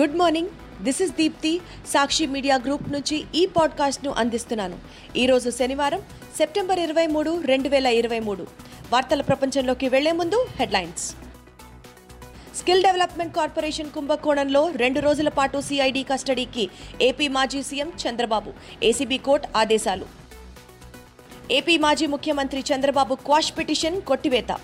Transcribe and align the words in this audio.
Good 0.00 0.16
morning 0.16 0.48
this 0.82 1.02
is 1.02 1.12
Deepti 1.12 1.60
Sakshi 1.86 2.26
media 2.26 2.56
group 2.56 2.92
నుంచి 2.92 3.24
ఈ 3.34 3.46
పాడ్కాస్ట్ను 3.46 4.10
అందిస్తున్నాను. 4.10 4.78
ఈరోజు 5.16 5.50
శనివారం 5.50 6.02
సెప్టెంబర్ 6.36 6.78
ఇరవై 6.78 7.06
మూడు 7.06 7.42
రెండు 7.44 7.68
వేల 7.68 7.86
ఇరవై 7.86 8.18
మూడు. 8.18 8.46
వార్తల 8.92 9.22
ప్రపంచంలోకి 9.22 9.88
వెళ్ళే 9.88 10.12
ముందు 10.12 10.46
హెడ్లైన్స్. 10.56 11.14
స్కిల్ 12.56 12.82
డెవలప్మెంట్ 12.82 13.36
కార్పొరేషన్ 13.36 13.90
కుంభకోణంలో 13.90 14.70
రెండు 14.70 15.00
రోజుల 15.00 15.28
పాటు 15.28 15.60
సిఐడి 15.60 16.02
కస్టడీకి 16.02 16.68
ఏపీ 17.02 17.28
మాజీ 17.28 17.62
సీఎం 17.62 17.92
చంద్రబాబు 18.08 18.52
ఏసీబీ 18.82 19.18
కోర్టు 19.18 19.48
ఆదేశాలు. 19.56 20.06
ఏపీ 21.50 21.78
మాజీ 21.78 22.06
ముఖ్యమంత్రి 22.06 22.64
చంద్రబాబు 22.74 23.14
క్వాష్ 23.14 23.52
పిటిషన్ 23.58 24.02
కొట్టివేత. 24.02 24.56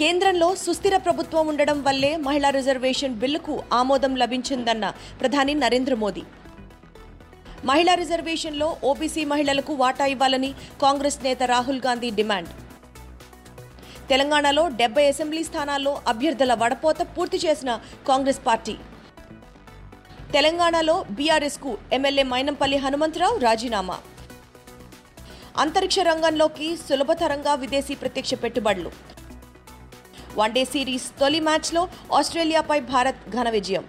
కేంద్రంలో 0.00 0.48
సుస్థిర 0.54 0.96
ప్రభుత్వం 0.96 1.44
ఉండడం 1.50 1.78
వల్లే 1.86 2.10
మహిళా 2.26 2.50
రిజర్వేషన్ 2.56 3.14
బిల్లుకు 3.22 3.54
ఆమోదం 3.78 4.12
లభించిందన్న 4.22 4.86
ప్రధాని 5.20 5.54
నరేంద్ర 5.62 5.94
మోదీ. 6.02 6.22
మహిళా 7.70 7.94
రిజర్వేషన్లో 7.94 8.68
ఓబీసీ 8.90 9.22
మహిళలకు 9.32 9.72
వాటా 9.80 10.06
ఇవ్వాలని 10.14 10.50
కాంగ్రెస్ 10.82 11.18
నేత 11.24 11.42
రాహుల్ 11.52 11.82
గాంధీ 11.86 12.10
డిమాండ్. 12.20 12.52
తెలంగాణలో 14.12 14.64
డెబ్బై 14.82 15.06
అసెంబ్లీ 15.08 15.42
స్థానాల్లో 15.50 15.94
అభ్యర్థుల 16.08 16.54
వడపోత 16.62 17.00
పూర్తి 17.16 17.40
చేసిన 17.46 17.80
కాంగ్రెస్ 18.08 18.40
పార్టీ. 18.46 18.76
తెలంగాణలో 20.32 20.96
బీఆర్ఎస్కు 21.18 21.78
ఎమ్మెల్యే 21.92 22.26
మైనంపల్లి 22.32 22.80
హనుమంతరావు 22.86 23.38
రాజీనామా. 23.48 23.98
అంతరిక్ష 25.64 25.98
రంగంలోకి 26.12 26.70
సులభతరంగా 26.88 27.54
విదేశీ 27.54 27.94
ప్రత్యక్ష 27.94 28.34
పెట్టుబడులు. 28.34 29.17
వన్డే 30.38 30.62
సిరీస్ 30.72 31.06
తొలి 31.20 31.38
మ్యాచ్లో 31.46 31.82
ఆస్ట్రేలియాపై 32.18 32.76
భారత్ 32.90 33.22
ఘన 33.36 33.48
విజయం. 33.56 33.84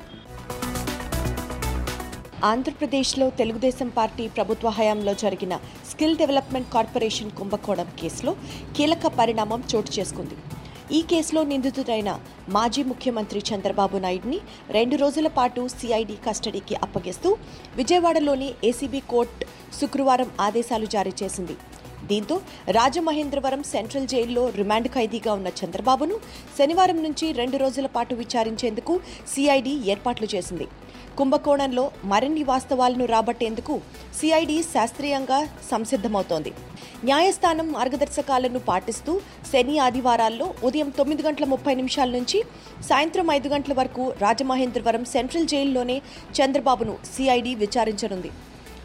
ఆంధ్రప్రదేశ్లో 2.49 3.25
తెలుగుదేశం 3.39 3.89
పార్టీ 3.97 4.25
ప్రభుత్వ 4.37 4.69
హయాంలో 4.77 5.13
జరిగిన 5.23 5.53
స్కిల్ 5.89 6.19
డెవలప్మెంట్ 6.21 6.71
కార్పొరేషన్ 6.75 7.35
కుంభకోణం 7.39 7.89
కేసులో 7.99 8.33
కీలక 8.77 9.07
పరిణామం 9.19 9.63
చోటు 9.71 9.91
చేసుకుంది. 9.97 10.37
ఈ 10.97 10.99
కేసులో 11.09 11.41
నిందితుడైన 11.49 12.11
మాజీ 12.55 12.83
ముఖ్యమంత్రి 12.91 13.39
చంద్రబాబు 13.49 13.97
నాయుడిని 14.05 14.39
రెండు 14.77 14.95
రోజుల 15.03 15.27
పాటు 15.39 15.63
సిఐడి 15.77 16.15
కస్టడీకి 16.27 16.77
అప్పగిస్తూ 16.85 17.31
విజయవాడలోని 17.79 18.49
ఏసీబీ 18.69 19.01
కోర్టు 19.11 19.45
శుక్రవారం 19.79 20.31
ఆదేశాలు 20.47 20.87
జారీ 20.95 21.13
చేసింది. 21.23 21.57
దీంతో 22.11 22.35
రాజమహేంద్రవరం 22.77 23.63
సెంట్రల్ 23.73 24.09
జైల్లో 24.13 24.43
రిమాండ్ 24.59 24.89
ఖైదీగా 24.95 25.33
ఉన్న 25.39 25.51
చంద్రబాబును 25.59 26.15
శనివారం 26.59 26.99
నుంచి 27.03 27.27
రెండు 27.41 27.57
రోజుల 27.57 27.87
పాటు 27.95 28.15
విచారించేందుకు 28.15 28.95
సిఐడి 29.33 29.73
ఏర్పాట్లు 29.91 30.29
చేసింది. 30.35 30.67
కుంభకోణంలో 31.17 31.83
మరిన్ని 32.11 32.43
వాస్తవాలను 32.49 33.05
రాబట్టేందుకు 33.05 33.73
సిఐడి 34.19 34.57
శాస్త్రీయంగా 34.73 35.39
సంసిద్ధమవుతోంది. 35.71 36.51
న్యాయస్థానం 37.05 37.67
మార్గదర్శకాలను 37.71 38.59
పాటిస్తూ 38.69 39.13
శని 39.51 39.75
ఆదివారాల్లో 39.87 40.47
ఉదయం 40.67 40.89
తొమ్మిది 40.99 41.23
గంటల 41.27 41.45
ముప్పై 41.53 41.73
నిమిషాల 41.81 42.09
నుంచి 42.17 42.39
సాయంత్రం 42.89 43.27
ఐదు 43.37 43.49
గంటల 43.53 43.73
వరకు 43.79 44.05
రాజమహేంద్రవరం 44.21 45.05
సెంట్రల్ 45.15 45.49
జైల్లోనే 45.53 45.97
చంద్రబాబును 46.39 46.95
సిఐడి 47.15 47.53
విచారించనుంది. 47.63 48.31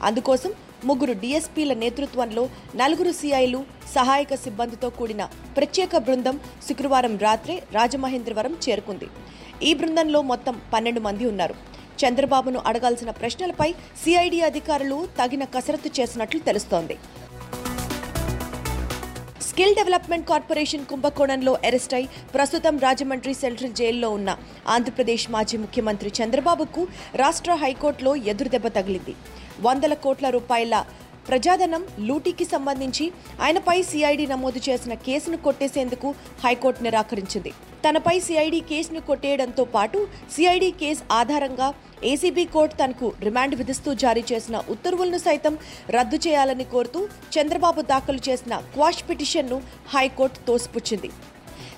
అందుకోసం 0.03 0.53
ముగ్గురు 0.84 1.12
డీఎస్పీల 1.12 1.73
నేతృత్వంలో 1.73 2.48
నలుగురు 2.77 3.12
సిఐలు 3.12 3.64
సహాయక 3.95 4.34
సిబ్బందితో 4.34 4.91
కూడిన 4.91 5.25
ప్రత్యేక 5.56 5.97
బృందం 5.97 6.41
శుక్రవారం 6.69 7.19
రాత్రే 7.19 7.62
రాజమహేంద్రవరం 7.73 8.56
చేరుకుంది. 8.69 9.09
ఈ 9.62 9.75
బృందంలో 9.75 10.23
మొత్తం 10.23 10.61
పన్నెండు 10.73 11.01
మంది 11.01 11.27
ఉన్నారు. 11.27 11.55
చంద్రబాబును 12.05 12.63
అడగాల్సిన 12.67 13.11
ప్రశ్నలపై 13.11 13.74
సిఐడి 14.05 14.41
అధికారులు 14.41 15.08
తగిన 15.19 15.45
కసరత్తు 15.45 16.01
చేసినట్లు 16.01 16.40
తెలుస్తోంది. 16.40 16.96
స్కిల్ 19.55 19.77
డెవలప్మెంట్ 19.79 20.27
కార్పొరేషన్ 20.31 20.87
కుంభకోణంలో 20.91 21.53
అరెస్ట్ 21.67 21.92
అయి 21.98 22.07
ప్రస్తుతం 22.33 22.75
రాజమండ్రి 22.85 23.35
సెంట్రల్ 23.42 23.77
జైల్లో 23.81 24.09
ఉన్న 24.17 24.31
ఆంధ్రప్రదేశ్ 24.75 25.27
మాజీ 25.35 25.57
ముఖ్యమంత్రి 25.65 26.11
చంద్రబాబుకు 26.19 26.83
రాష్ట్ర 27.23 27.55
హైకోర్టులో 27.63 28.13
ఎదురుదెబ్బ 28.33 28.69
తగిలింది. 28.79 29.14
వందల 29.67 29.95
కోట్ల 30.05 30.27
రూపాయల 30.37 30.75
ప్రజాధనం 31.29 31.83
లూటీకి 32.08 32.46
సంబంధించి 32.55 33.07
ఆయనపై 33.45 33.77
సిఐడి 33.90 34.27
నమోదు 34.33 34.61
చేసిన 34.68 34.95
కేసును 35.07 35.39
కొట్టేసేందుకు 35.46 36.08
హైకోర్టు 36.45 36.83
నిరాకరించింది. 36.86 37.52
తనపై 37.85 38.17
సిఐడి 38.27 38.61
కేసును 38.70 39.01
కొట్టేయడంతో 39.08 39.64
పాటు 39.74 39.98
సిఐడి 40.34 40.70
కేసు 40.83 41.02
ఆధారంగా 41.18 41.68
ఏసీబీ 42.13 42.45
కోర్టు 42.55 42.74
తనకు 42.80 43.08
రిమాండ్ 43.27 43.55
విధిస్తూ 43.61 43.90
జారీ 44.05 44.23
చేసిన 44.30 44.57
ఉత్తర్వులను 44.74 45.20
సైతం 45.27 45.55
రద్దు 45.96 46.18
చేయాలని 46.27 46.67
కోరుతూ 46.74 47.02
చంద్రబాబు 47.36 47.83
దాఖలు 47.92 48.23
చేసిన 48.29 48.57
క్వాష్ 48.74 49.05
పిటిషన్ను 49.11 49.58
హైకోర్టు 49.95 50.40
తోసిపుచ్చింది. 50.48 51.11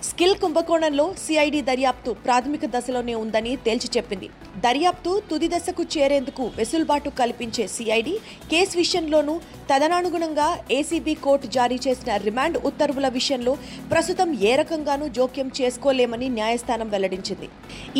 స్కిల్ 0.08 0.34
కుంభకోణంలో 0.42 1.04
సిఐడి 1.24 1.60
దర్యాప్తు 1.68 2.10
ప్రాథమిక 2.24 2.64
దశలోనే 2.74 3.14
ఉందని 3.22 3.52
తేల్చి 3.64 3.88
చెప్పింది. 3.96 4.28
దర్యాప్తు 4.64 5.12
తుది 5.30 5.48
దశకు 5.54 5.84
చేరేందుకు 5.94 6.44
వెసులుబాటు 6.58 7.10
కల్పించే 7.20 7.64
సిఐడి 7.74 8.14
కేసు 8.50 8.74
విషయంలోనూ 8.82 9.34
తదనానుగుణంగా 9.70 10.48
ఏసీబీ 10.78 11.14
కోర్టు 11.24 11.48
జారీ 11.56 11.78
చేసిన 11.86 12.16
రిమాండ్ 12.26 12.58
ఉత్తర్వుల 12.70 13.08
విషయంలో 13.16 13.54
ప్రస్తుతం 13.92 14.28
ఏ 14.50 14.52
రకంగానూ 14.60 15.08
జోక్యం 15.18 15.50
చేసుకోలేమని 15.60 16.28
న్యాయస్థానం 16.38 16.90
వెల్లడించింది. 16.94 17.48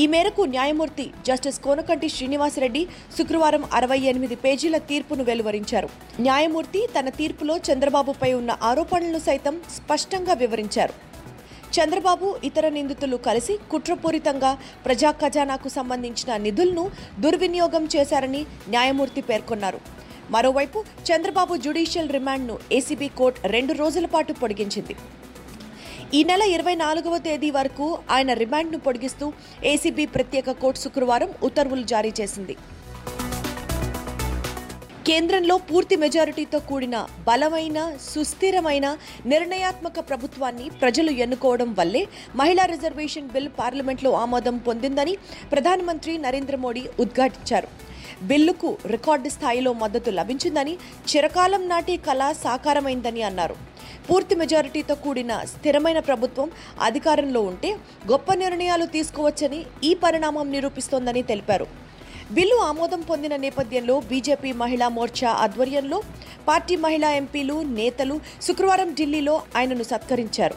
ఈ 0.02 0.06
మేరకు 0.14 0.44
న్యాయమూర్తి 0.54 1.06
జస్టిస్ 1.30 1.60
కోనకంటి 1.66 2.10
శ్రీనివాసరెడ్డి 2.16 2.84
శుక్రవారం 3.18 3.64
అరవై 3.80 4.00
ఎనిమిది 4.12 4.38
పేజీల 4.46 4.78
తీర్పును 4.92 5.26
వెలువరించారు. 5.30 5.90
న్యాయమూర్తి 6.26 6.82
తన 6.98 7.08
తీర్పులో 7.20 7.56
చంద్రబాబుపై 7.70 8.32
ఉన్న 8.40 8.52
ఆరోపణలను 8.70 9.22
సైతం 9.28 9.56
స్పష్టంగా 9.78 10.36
వివరించారు. 10.44 10.96
చంద్రబాబు 11.74 12.26
ఇతర 12.48 12.66
నిందితులు 12.76 13.16
కలిసి 13.26 13.54
కుట్రపూరితంగా 13.70 14.50
ప్రజా 14.84 15.10
ఖజానాకు 15.20 15.68
సంబంధించిన 15.76 16.36
నిధులను 16.46 16.84
దుర్వినియోగం 17.24 17.84
చేశారని 17.94 18.42
న్యాయమూర్తి 18.74 19.22
పేర్కొన్నారు. 19.28 19.80
మరోవైపు 20.34 20.78
చంద్రబాబు 21.08 21.56
జ్యుడిషియల్ 21.64 22.14
రిమాండ్ను 22.16 22.54
ఏసీబీ 22.78 23.08
కోర్టు 23.18 23.48
రెండు 23.54 23.72
రోజుల 23.82 24.06
పాటు 24.14 24.32
పొడిగించింది. 24.42 24.96
ఈ 26.16 26.20
నెల 26.30 26.42
ఇరవై 26.54 26.74
నాలుగవ 26.84 27.16
తేదీ 27.26 27.50
వరకు 27.58 27.86
ఆయన 28.16 28.32
రిమాండ్ను 28.42 28.78
పొడిగిస్తూ 28.86 29.26
ఏసీబీ 29.72 30.06
ప్రత్యేక 30.16 30.50
కోర్టు 30.62 30.80
శుక్రవారం 30.84 31.30
ఉత్తర్వులు 31.48 31.84
జారీ 31.92 32.12
చేసింది. 32.20 32.56
కేంద్రంలో 35.06 35.54
పూర్తి 35.68 35.96
మెజారిటీతో 36.02 36.58
కూడిన 36.68 36.96
బలమైన 37.26 37.78
సుస్థిరమైన 38.04 38.86
నిర్ణయాత్మక 39.32 40.00
ప్రభుత్వాన్ని 40.08 40.66
ప్రజలు 40.80 41.10
ఎన్నుకోవడం 41.24 41.70
వల్లే 41.78 42.02
మహిళా 42.40 42.64
రిజర్వేషన్ 42.72 43.28
బిల్ 43.34 43.48
పార్లమెంట్లో 43.58 44.10
ఆమోదం 44.22 44.56
పొందిందని 44.68 45.14
ప్రధానమంత్రి 45.52 46.14
నరేంద్ర 46.26 46.58
మోడీ 46.64 46.82
ఉద్ఘాటించారు. 47.04 47.70
బిల్లుకు 48.30 48.68
రికార్డు 48.94 49.30
స్థాయిలో 49.36 49.72
మద్దతు 49.84 50.10
లభించిందని 50.18 50.76
చిరకాలం 51.10 51.64
నాటి 51.68 51.96
కళ 52.08 52.20
సాకారమైందని 52.44 53.22
అన్నారు. 53.30 53.56
పూర్తి 54.10 54.34
మెజారిటీతో 54.42 54.94
కూడిన 55.06 55.32
స్థిరమైన 55.54 55.98
ప్రభుత్వం 56.10 56.48
అధికారంలో 56.90 57.40
ఉంటే 57.50 57.72
గొప్ప 58.12 58.34
నిర్ణయాలు 58.44 58.86
తీసుకోవచ్చని 58.98 59.60
ఈ 59.84 59.92
పరిణామం 60.04 60.46
నిరూపిస్తోందని 60.56 61.22
తెలిపారు. 61.32 61.66
బిల్లు 62.34 62.56
ఆమోదం 62.68 63.00
పొందిన 63.08 63.34
నేపథ్యంలో 63.42 63.96
బీజేపీ 64.08 64.50
మహిళా 64.62 64.86
మోర్చా 64.94 65.30
ఆధ్వర్యంలో 65.42 65.98
పార్టీ 66.48 66.76
మహిళా 66.84 67.10
ఎంపీలు 67.18 67.56
నేతలు 67.76 68.14
శుక్రవారం 68.46 68.88
ఢిల్లీలో 68.98 69.34
ఆయనను 69.56 69.84
సత్కరించారు. 69.90 70.56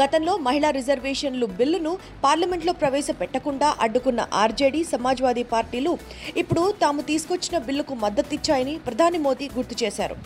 గతంలో 0.00 0.36
మహిళా 0.46 0.70
రిజర్వేషన్లు 0.70 1.46
బిల్లును 1.58 1.92
పార్లమెంట్లో 2.24 2.72
ప్రవేశపెట్టకుండా 2.72 3.70
అడ్డుకున్న 3.80 4.28
ఆర్జేడీ 4.42 4.82
సమాజ్వాదీ 4.92 5.42
పార్టీలు 5.54 5.94
ఇప్పుడు 6.36 6.74
తాము 6.82 7.02
తీసుకొచ్చిన 7.10 7.58
బిల్లుకు 7.66 7.96
మద్దతిచ్చాయని 8.04 8.76
ప్రధాని 8.86 9.18
మోదీ 9.18 9.48
గుర్తు 9.56 9.84
చేశారు. 9.84 10.16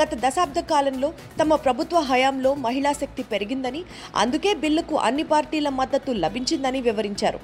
గత 0.00 0.14
దశాబ్ద 0.14 0.58
కాలంలో 0.58 1.12
తమ 1.40 1.54
ప్రభుత్వ 1.54 1.98
హయాంలో 2.00 2.54
మహిళా 2.54 2.92
శక్తి 2.92 3.22
పెరిగిందని 3.22 3.82
అందుకే 4.16 4.54
బిల్లుకు 4.54 4.96
అన్ని 4.96 5.22
పార్టీల 5.22 5.68
మద్దతు 5.68 6.12
లభించిందని 6.12 6.80
వివరించారు. 6.80 7.40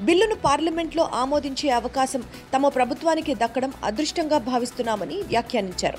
బిల్లును 0.00 0.34
పార్లమెంట్లో 0.34 1.10
ఆమోదించే 1.14 1.70
అవకాశం 1.70 2.22
తమ 2.54 2.68
ప్రభుత్వానికి 2.68 3.34
దక్కడం 3.34 3.72
అదృష్టంగా 3.84 4.38
భావిస్తున్నామని 4.38 5.14
వ్యాఖ్యానించారు. 5.14 5.98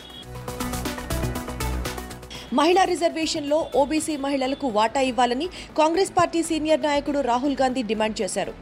మహిళా 2.53 2.83
రిజర్వేషన్లో 2.83 3.67
ఓబీసీ 3.75 4.17
మహిళలకు 4.17 4.67
వాటా 4.67 5.01
ఇవ్వాలని 5.01 5.47
కాంగ్రెస్ 5.77 6.11
పార్టీ 6.17 6.43
సీనియర్ 6.43 6.83
నాయకుడు 6.83 7.19
రాహుల్ 7.19 7.57
గాంధీ 7.61 7.81
డిమాండ్ 7.81 8.21
చేశారు. 8.21 8.53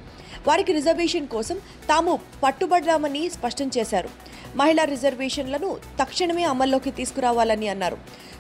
వారికి 0.48 0.74
రిజర్వేషన్ 0.74 1.28
కోసం 1.28 1.56
తాము 1.90 2.20
పట్టుబడ్డామని 2.44 3.30
స్పష్టం 3.30 3.72
చేశారు. 3.78 4.10
మహిళా 4.56 4.84
రిజర్వేషన్లను 4.84 5.78
తక్షణమే 6.00 6.44
అమల్లోకి 6.44 6.92
తీసుకురావాలని 6.92 7.68
అన్నారు. 7.68 7.98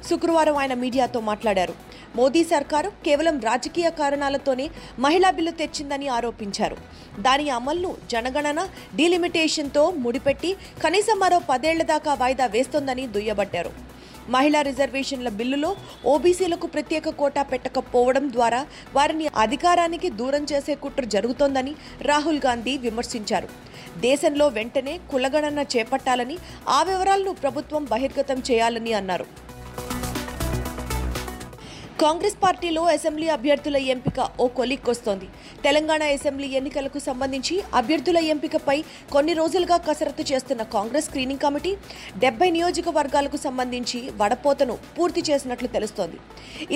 శుక్రవారం 0.09 0.57
ఆయన 0.57 0.73
మీడియాతో 0.73 1.19
మాట్లాడారు. 1.19 1.73
మోదీ 2.15 2.43
సర్కారు 2.43 2.89
కేవలం 2.89 3.39
రాజకీయ 3.39 3.89
కారణాలతోనే 3.89 4.69
మహిళా 4.99 5.31
బిల్లు 5.31 5.51
తెచ్చిందని 5.51 6.07
ఆరోపించారు. 6.07 6.77
దాని 7.19 7.49
అమలును 7.49 7.95
జనగణన 8.11 8.67
డీలిమిటేషన్తో 8.95 9.91
ముడిపెట్టి 9.91 10.55
కనీసం 10.83 11.19
మరో 11.19 11.41
పదేళ్ళ 11.49 11.83
దాకా 11.83 12.13
వాయిదా 12.13 12.45
వేస్తోందని 12.45 13.07
దుయ్యబట్టారు. 13.07 13.90
మహిళా 14.33 14.59
రిజర్వేషన్ల 14.67 15.29
బిల్లులో 15.39 15.69
ఓబీసీలకు 16.13 16.67
ప్రత్యేక 16.67 17.09
కోటా 17.21 17.43
పెట్టకపోవడం 17.51 18.25
ద్వారా 18.35 18.61
వారిని 18.95 19.27
అధికారానికి 19.43 20.09
దూరం 20.19 20.43
చేసే 20.51 20.75
కుట్ర 20.83 21.05
జరుగుతోందని 21.15 21.73
రాహుల్ 22.09 22.41
గాంధీ 22.45 22.75
విమర్శించారు. 22.85 23.49
దేశంలో 24.07 24.47
వెంటనే 24.57 24.93
కులగణన 25.11 25.61
చేపట్టాలని 25.75 26.37
ఆ 26.69 26.81
వివరాలను 26.89 27.33
ప్రభుత్వం 27.43 27.83
బహిర్గతం 27.93 28.39
చేయాలని 28.49 28.93
అన్నారు. 28.99 29.25
కాంగ్రెస్ 32.01 32.37
పార్టీలో 32.43 32.83
అసెంబ్లీ 32.93 33.25
అభ్యర్థుల 33.33 33.77
ఎంపిక 33.93 34.19
ఓ 34.43 34.45
కొలిక్కొస్తోంది. 34.59 35.27
తెలంగాణ 35.65 36.03
అసెంబ్లీ 36.13 36.47
ఎన్నికలకు 36.59 36.99
సంబంధించి 37.07 37.55
అభ్యర్థుల 37.79 38.19
ఎంపికపై 38.33 38.75
కొన్ని 39.15 39.33
రోజులుగా 39.39 39.77
కసరత్తు 39.87 40.23
చేస్తున్న 40.31 40.63
కాంగ్రెస్ 40.75 41.07
స్క్రీనింగ్ 41.09 41.43
కమిటీ 41.45 41.73
డెబ్బై 42.23 42.49
నియోజకవర్గాలకు 42.57 43.39
సంబంధించి 43.45 44.01
వడపోతను 44.21 44.77
పూర్తి 44.97 45.23
చేసినట్లు 45.29 45.69
తెలుస్తోంది. 45.75 46.17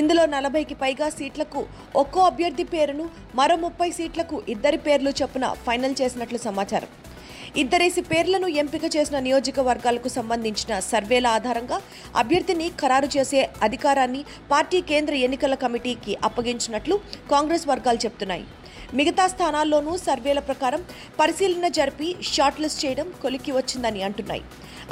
ఇందులో 0.01 0.25
నలభైకి 0.36 0.77
పైగా 0.83 1.10
సీట్లకు 1.18 1.63
ఒక్కో 2.04 2.22
అభ్యర్థి 2.31 2.68
పేరును 2.75 3.07
మరో 3.42 3.57
ముప్పై 3.66 3.89
సీట్లకు 4.00 4.38
ఇద్దరి 4.56 4.81
పేర్లు 4.88 5.13
చొప్పున 5.22 5.48
ఫైనల్ 5.68 5.98
చేసినట్లు 6.04 6.42
సమాచారం. 6.48 6.92
ఇద్దరేసి 7.60 8.02
పేర్లను 8.12 8.48
ఎంపిక 8.62 8.86
చేసిన 8.96 9.18
నియోజకవర్గాలకు 9.25 10.10
సంబంధించిన 10.16 10.74
సర్వేల 10.88 11.28
ఆధారంగా 11.38 11.78
అభ్యర్థిని 12.22 12.68
ఖరారు 12.81 13.10
చేసే 13.16 13.42
అధికారాన్ని 13.68 14.22
పార్టీ 14.52 14.80
కేంద్ర 14.90 15.13
ఎన్నికల 15.28 15.56
కమిటీకి 15.63 16.16
అప్పగించినట్లు 16.30 16.98
కాంగ్రెస్ 17.34 17.66
వర్గాలు 17.72 18.02
చెప్తున్నాయి 18.06 18.46
మిగతా 19.00 19.24
స్థానాల్లోనూ 19.34 19.94
సర్వేల 20.07 20.40
ప్రకారం 20.50 20.81
పరిశీలన 21.22 21.68
జరిపి 21.80 22.10
షార్ట్ 22.34 22.62
లిస్ట్ 22.63 22.84
చేయడం 22.84 23.07
కొలిక్కి 23.24 23.52
వచ్చిందని 23.60 24.01
అంటున్నాయి. 24.08 24.44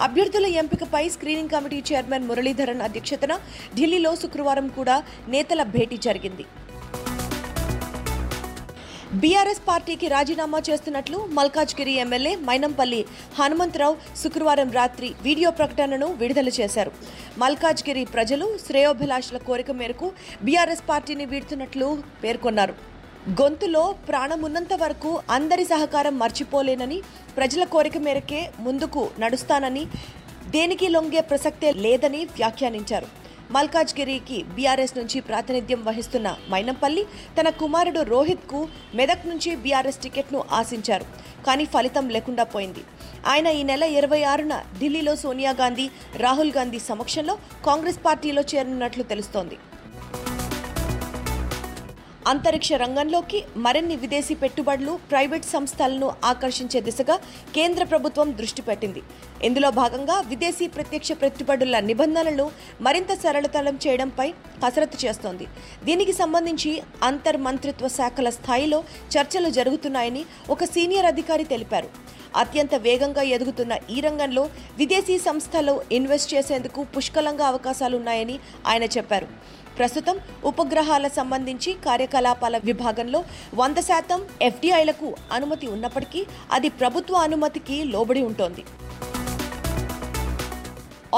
అభ్యర్థుల 0.08 0.48
ఎంపికపై 0.62 1.04
స్క్రీనింగ్ 1.16 1.54
కమిటీ 1.56 1.80
చైర్మన్ 1.90 2.28
మురళీధరన్ 2.30 2.86
అధ్యక్షతన 2.88 3.34
ఢిల్లీలో 3.78 4.14
శుక్రవారం 4.24 4.68
కూడా 4.80 4.98
నేతల 5.36 5.64
భేటీ 5.76 6.00
జరిగింది. 6.08 6.46
బీఆర్ఎస్ 9.22 9.60
పార్టీకి 9.68 10.08
రాజీనామా 10.14 10.60
చేస్తున్నట్లు 10.68 11.18
మల్కాజ్గిరి 11.38 11.94
ఎమ్మెల్యే 12.04 12.32
మైనంపల్లి 12.48 13.02
హనుమంతరావు 13.40 13.96
శుక్రవారం 14.22 14.70
రాత్రి 14.78 15.10
వీడియో 15.26 15.50
ప్రకటనను 15.60 16.08
విడుదల 16.22 16.50
చేశారు. 16.58 16.92
మల్కాజ్గిరి 17.42 18.04
ప్రజలు 18.16 18.46
శ్రేయోభిలాషుల 18.66 19.40
కోరిక 19.48 19.72
మేరకు 19.82 20.08
బీఆర్ఎస్ 20.48 20.84
పార్టీని 20.90 21.28
వీడుతున్నట్లు 21.34 21.90
పేర్కొన్నారు. 22.24 22.76
గొంతులో 23.42 23.84
ప్రాణమున్నంత 24.10 24.74
వరకు 24.84 25.12
అందరి 25.38 25.66
సహకారం 25.74 26.16
మర్చిపోలేనని 26.24 27.00
ప్రజల 27.38 27.66
కోరిక 27.76 27.98
మేరకే 28.08 28.42
ముందుకు 28.68 29.04
నడుస్తానని 29.24 29.84
దేనికి 30.56 30.88
లొంగే 30.96 31.22
ప్రసక్తే 31.30 31.70
లేదని 31.86 32.24
వ్యాఖ్యానించారు. 32.40 33.10
మల్కాజ్గిరికి 33.56 34.38
బీఆర్ఎస్ 34.56 34.96
నుంచి 34.98 35.18
ప్రాతినిధ్యం 35.30 35.82
వహిస్తున్న 35.88 36.28
మైనంపల్లి 36.52 37.04
తన 37.38 37.48
కుమారుడు 37.62 38.02
రోహిత్కు 38.14 38.60
మెదక్ 39.00 39.26
నుంచి 39.32 39.52
బీఆర్ఎస్ 39.64 40.02
టికెట్ను 40.04 40.40
ఆశించారు. 40.60 41.06
కానీ 41.48 41.66
ఫలితం 41.74 42.06
లేకుండా 42.16 42.44
పోయింది. 42.54 42.84
ఆయన 43.32 43.48
ఈ 43.60 43.62
నెల 43.72 43.84
ఇరవై 44.00 44.22
ఆరున 44.32 44.54
ఢిల్లీలో 44.80 45.14
సోనియా 45.24 45.52
గాంధీ 45.62 45.86
రాహుల్ 46.24 46.54
గాంధీ 46.58 46.80
సమక్షంలో 46.90 47.36
కాంగ్రెస్ 47.68 48.00
పార్టీలో 48.06 48.44
చేరనున్నట్లు 48.54 49.04
తెలుస్తోంది. 49.12 49.58
అంతరిక్ష 52.30 52.70
రంగంలోకి 52.82 53.40
మరిన్ని 53.66 53.96
విదేశీ 54.04 54.36
పెట్టుబడులు 54.44 54.94
ప్రైవేట్ 55.12 55.48
సంస్థలను 55.54 56.08
ఆకర్షించే 56.32 56.80
దిశగా 56.88 57.16
కేంద్ర 57.58 57.84
ప్రభుత్వం 57.92 58.28
దృష్టి 58.40 58.62
పెట్టింది. 58.68 59.02
ఇందులో 59.48 59.70
భాగంగా 59.82 60.16
విదేశీ 60.32 60.68
ప్రత్యక్ష 60.76 61.12
పెట్టుబడుల 61.24 61.80
నిబంధనలను 61.90 62.46
మరింత 62.88 63.14
సరళతరం 63.24 63.78
చేయడంపై 63.86 64.28
కసరత్తు 64.64 65.00
చేస్తోంది. 65.06 65.48
దీనికి 65.90 66.16
సంబంధించి 66.22 66.74
అంతర్ 67.10 67.40
మంత్రిత్వ 67.48 67.88
శాఖల 68.00 68.30
స్థాయిలో 68.40 68.82
చర్చలు 69.16 69.52
జరుగుతున్నాయని 69.60 70.24
ఒక 70.56 70.64
సీనియర్ 70.76 71.12
అధికారి 71.14 71.48
తెలిపారు. 71.54 71.90
అత్యంత 72.42 72.76
వేగంగా 72.86 73.24
ఎదుగుతున్న 73.36 73.74
ఈ 73.96 73.98
రంగంలో 74.06 74.44
విదేశీ 74.80 75.16
సంస్థలు 75.26 75.74
ఇన్వెస్ట్ 75.98 76.32
చేసేందుకు 76.36 76.80
పుష్కలంగా 76.94 77.46
అవకాశాలున్నాయని 77.52 78.38
ఆయన 78.72 78.86
చెప్పారు. 78.96 79.28
ప్రస్తుతం 79.78 80.16
ఉపగ్రహాల 80.46 81.06
సంబంధించి 81.18 81.72
కార్యకలాపాల 81.86 82.58
విభాగంలో 82.70 83.20
వంద 83.62 83.80
శాతం 83.90 84.20
ఎఫ్డీఐలకు 84.42 85.10
అనుమతి 85.32 85.68
ఉన్నప్పటికీ 85.68 86.22
అది 86.52 86.70
ప్రభుత్వ 86.82 87.16
అనుమతికి 87.28 87.78
లోబడి 87.94 88.24
ఉంటోంది. 88.30 88.64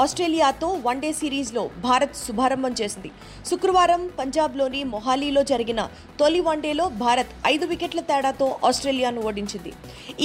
ఆస్ట్రేలియాతో 0.02 0.68
వన్డే 0.86 1.10
సిరీస్లో 1.20 1.62
భారత్ 1.86 2.16
శుభారంభం 2.24 2.72
చేసింది. 2.80 3.10
శుక్రవారం 3.50 4.02
పంజాబ్లోని 4.18 4.80
మొహాలీలో 4.94 5.42
జరిగిన 5.50 5.80
తొలి 6.20 6.40
వన్డేలో 6.48 6.86
భారత్ 7.04 7.32
ఐదు 7.52 7.66
వికెట్ల 7.72 8.00
తేడాతో 8.10 8.48
ఆస్ట్రేలియాను 8.70 9.22
ఓడించింది. 9.28 9.72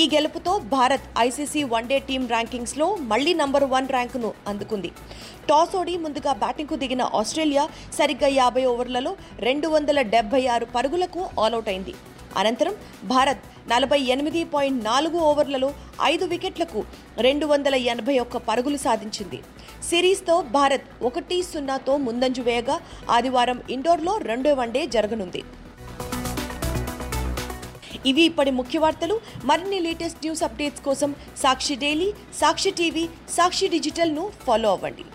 ఈ 0.02 0.06
గెలుపుతో 0.16 0.54
Bharat 0.76 1.08
ICC 1.26 1.64
one day 1.74 2.00
team 2.10 2.26
ర్యాంకింగ్స్లో 2.34 2.90
మళ్ళీ 3.14 3.34
నంబర్ 3.42 3.68
వన్ 3.76 3.90
ర్యాంకును 3.96 4.32
అందుకుంది. 4.54 4.92
టాస్ 5.50 5.76
ఓడి 5.82 5.96
ముందుగా 6.06 6.34
బ్యాటింగ్కు 6.44 6.76
దిగిన 6.84 7.04
ఆస్ట్రేలియా 7.22 7.66
సరిగ్గా 8.00 8.32
యాభై 8.42 8.64
ఓవర్లలో 8.72 9.12
రెండు 9.48 9.68
వందల 9.76 10.02
డెబ్బై 10.16 10.42
ఆరు 10.56 10.66
పరుగులకు 10.76 11.22
ఆలౌట్ 11.46 11.70
అయింది. 11.74 11.94
అనంతరం 12.38 12.76
భారత్ 13.04 13.70
నలభై 13.70 14.00
ఎనిమిది 14.00 14.44
పాయింట్ 14.44 14.84
నాలుగు 14.84 15.18
ఓవర్లలో 15.18 15.74
ఐదు 16.04 16.26
వికెట్లకు 16.26 16.84
రెండు 17.18 17.46
వందల 17.46 17.76
ఎనభై 17.76 18.20
ఒక్క 18.20 18.38
పరుగులు 18.38 18.78
సాధించింది. 18.78 19.40
సిరీస్తో 19.90 20.42
భారత్ 20.42 21.04
ఒకటి 21.04 21.44
సున్నాతో 21.44 21.98
ముందంజు 21.98 22.42
వేయగా 22.42 22.82
ఆదివారం 23.10 23.62
ఇండోర్లో 23.70 24.18
రెండో 24.18 24.54
వన్డే 24.54 24.86
జరగనుంది. 24.86 25.44
ఇవి 28.06 28.22
ఇప్పటి 28.22 28.52
ముఖ్య 28.52 28.80
వార్తలు. 28.80 29.20
మరిన్ని 29.44 29.80
లేటెస్ట్ 29.80 30.20
న్యూస్ 30.20 30.44
అప్డేట్స్ 30.44 30.82
కోసం 30.82 31.16
సాక్షి 31.38 31.76
డైలీ 31.76 32.14
సాక్షి 32.36 32.72
టీవీ 32.72 33.10
సాక్షి 33.30 33.68
డిజిటల్ను 33.68 34.32
ఫాలో 34.48 34.72
అవ్వండి. 34.72 35.06